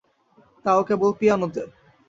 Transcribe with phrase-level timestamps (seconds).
[0.65, 1.63] তাও কেবল পিয়ানোতে!